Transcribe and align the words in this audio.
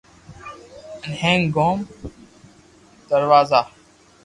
ھین 1.03 1.13
ھینگ 1.21 1.45
گوم 1.55 1.79
دروازا 3.09 3.61